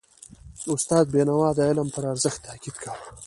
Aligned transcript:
استاد 0.73 1.05
بینوا 1.13 1.49
د 1.55 1.59
علم 1.69 1.87
پر 1.95 2.03
ارزښت 2.11 2.39
تاکید 2.47 2.75
کاوه. 2.83 3.07